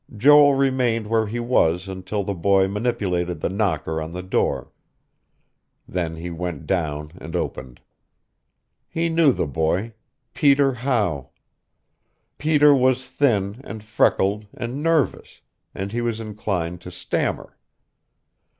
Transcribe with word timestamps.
Joel 0.17 0.55
remained 0.55 1.05
where 1.05 1.27
he 1.27 1.39
was 1.39 1.87
until 1.87 2.23
the 2.23 2.33
boy 2.33 2.67
manipulated 2.67 3.39
the 3.39 3.49
knocker 3.49 4.01
on 4.01 4.13
the 4.13 4.23
door; 4.23 4.71
then 5.87 6.15
he 6.15 6.31
went 6.31 6.65
down 6.65 7.11
and 7.21 7.35
opened. 7.35 7.79
He 8.89 9.09
knew 9.09 9.31
the 9.31 9.45
boy; 9.45 9.93
Peter 10.33 10.73
How. 10.73 11.29
Peter 12.39 12.73
was 12.73 13.07
thin 13.09 13.61
and 13.63 13.83
freckled 13.83 14.47
and 14.55 14.81
nervous; 14.81 15.41
and 15.75 15.91
he 15.91 16.01
was 16.01 16.19
inclined 16.19 16.81
to 16.81 16.89
stammer. 16.89 17.55